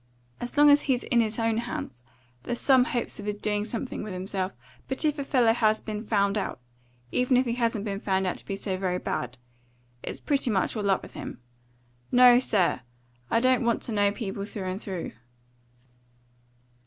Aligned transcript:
As 0.39 0.57
long 0.57 0.71
as 0.71 0.81
he's 0.89 1.03
in 1.03 1.19
his 1.21 1.37
own 1.37 1.57
hands, 1.57 2.03
there's 2.41 2.59
some 2.59 2.85
hopes 2.85 3.19
of 3.19 3.27
his 3.27 3.37
doing 3.37 3.65
something 3.65 4.01
with 4.01 4.13
himself; 4.13 4.51
but 4.87 5.05
if 5.05 5.19
a 5.19 5.23
fellow 5.23 5.53
has 5.53 5.79
been 5.79 6.03
found 6.03 6.39
out 6.39 6.59
even 7.11 7.37
if 7.37 7.45
he 7.45 7.53
hasn't 7.53 7.85
been 7.85 7.99
found 7.99 8.25
out 8.25 8.37
to 8.37 8.45
be 8.47 8.55
so 8.55 8.77
very 8.77 8.97
bad 8.97 9.37
it's 10.01 10.19
pretty 10.19 10.49
much 10.49 10.75
all 10.75 10.89
up 10.89 11.03
with 11.03 11.13
him. 11.13 11.39
No, 12.11 12.39
sir. 12.39 12.81
I 13.29 13.39
don't 13.39 13.63
want 13.63 13.83
to 13.83 13.91
know 13.91 14.11
people 14.11 14.43
through 14.43 14.65
and 14.71 14.81
through." 14.81 15.11